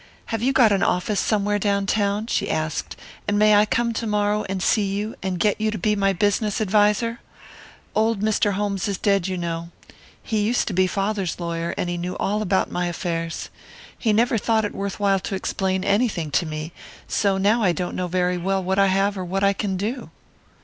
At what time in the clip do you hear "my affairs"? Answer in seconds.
12.71-13.51